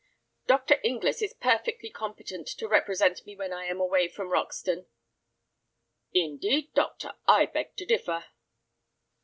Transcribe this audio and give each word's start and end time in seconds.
"Dr. 0.47 0.79
Inglis 0.83 1.21
is 1.21 1.35
perfectly 1.35 1.91
competent 1.91 2.47
to 2.47 2.67
represent 2.67 3.23
me 3.23 3.35
when 3.35 3.53
I 3.53 3.65
am 3.65 3.79
away 3.79 4.07
from 4.07 4.29
Roxton." 4.31 4.87
"Indeed, 6.11 6.73
doctor, 6.73 7.13
I 7.27 7.45
beg 7.45 7.75
to 7.75 7.85
differ." 7.85 8.25